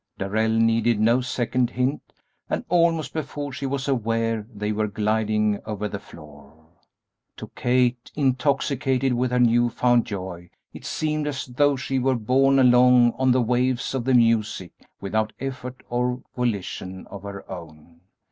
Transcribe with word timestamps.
Darrell 0.17 0.49
needed 0.49 0.99
no 0.99 1.21
second 1.21 1.69
hint, 1.69 2.01
and 2.49 2.65
almost 2.69 3.13
before 3.13 3.51
she 3.53 3.67
was 3.67 3.87
aware 3.87 4.47
they 4.51 4.71
were 4.71 4.87
gliding 4.87 5.59
over 5.63 5.87
the 5.87 5.99
floor. 5.99 6.69
To 7.37 7.49
Kate, 7.55 8.11
intoxicated 8.15 9.13
with 9.13 9.29
her 9.29 9.37
new 9.39 9.69
found 9.69 10.07
joy, 10.07 10.49
it 10.73 10.85
seemed 10.85 11.27
as 11.27 11.45
though 11.45 11.75
she 11.75 11.99
were 11.99 12.15
borne 12.15 12.57
along 12.57 13.11
on 13.19 13.31
the 13.31 13.43
waves 13.43 13.93
of 13.93 14.03
the 14.05 14.15
music 14.15 14.73
without 15.01 15.33
effort 15.39 15.83
or 15.87 16.23
volition 16.35 17.05
of 17.05 17.21
her 17.21 17.47
own. 17.47 18.01